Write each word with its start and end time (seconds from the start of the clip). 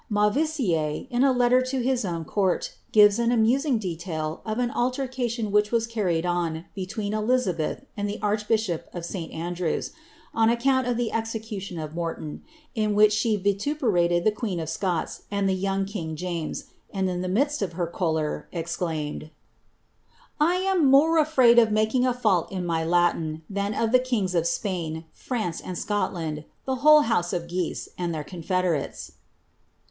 Mauvissiere, 0.11 1.05
in 1.11 1.23
a 1.23 1.31
letter 1.31 1.61
to 1.61 1.79
his 1.79 2.03
own 2.05 2.25
court, 2.25 2.73
gives 2.91 3.19
an 3.19 3.31
amusing 3.31 3.77
detad 3.77 4.39
of 4.43 4.57
an 4.57 4.71
allercation 4.71 5.51
which 5.51 5.71
was 5.71 5.85
carried 5.85 6.25
on 6.25 6.65
between 6.73 7.13
Elizabeth 7.13 7.85
and 7.95 8.09
the 8.09 8.17
archbishop 8.19 8.89
of 8.95 9.05
St. 9.05 9.31
Andrew's, 9.31 9.91
on 10.33 10.49
account 10.49 10.87
of 10.87 10.97
the 10.97 11.11
execution 11.13 11.77
of 11.77 11.93
Morton, 11.93 12.41
in 12.73 12.95
which 12.95 13.13
she 13.13 13.35
vituperated 13.35 14.23
the 14.23 14.31
queen 14.31 14.59
of 14.59 14.69
Scots 14.69 15.21
ami 15.31 15.45
the 15.45 15.53
young 15.53 15.85
king 15.85 16.15
James, 16.15 16.63
and 16.91 17.07
in 17.07 17.21
the 17.21 17.27
midst 17.27 17.61
of 17.61 17.73
her 17.73 17.85
choler, 17.85 18.47
exclaimed 18.51 19.29
—"I 20.41 20.55
am 20.55 20.83
more 20.89 21.19
afraid 21.19 21.59
of 21.59 21.71
making 21.71 22.07
a 22.07 22.13
fault 22.15 22.51
in 22.51 22.63
mv 22.63 22.89
Latin, 22.89 23.43
than 23.47 23.75
of 23.75 23.91
tlie 23.91 24.01
kine^ 24.01 24.33
of 24.33 24.47
Spain, 24.47 25.05
France, 25.13 25.61
and 25.61 25.77
Scotland, 25.77 26.45
the 26.65 26.77
whole 26.81 27.01
house 27.01 27.33
of 27.33 27.47
Guise, 27.47 27.89
and 27.99 28.11
their 28.11 28.23
confederates."' 28.23 29.11